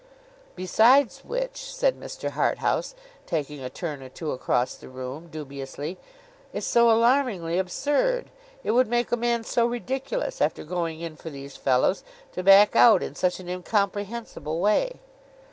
'Besides 0.55 1.19
which,' 1.23 1.61
said 1.71 1.95
Mr. 1.99 2.31
Harthouse, 2.31 2.95
taking 3.27 3.59
a 3.59 3.69
turn 3.69 4.01
or 4.01 4.09
two 4.09 4.31
across 4.31 4.73
the 4.73 4.89
room, 4.89 5.27
dubiously, 5.27 5.99
'it's 6.51 6.65
so 6.65 6.89
alarmingly 6.89 7.59
absurd. 7.59 8.31
It 8.63 8.71
would 8.71 8.87
make 8.87 9.11
a 9.11 9.15
man 9.15 9.43
so 9.43 9.67
ridiculous, 9.67 10.41
after 10.41 10.63
going 10.63 11.01
in 11.01 11.17
for 11.17 11.29
these 11.29 11.55
fellows, 11.55 12.03
to 12.31 12.41
back 12.41 12.75
out 12.75 13.03
in 13.03 13.13
such 13.13 13.39
an 13.39 13.47
incomprehensible 13.47 14.59
way. 14.59 14.95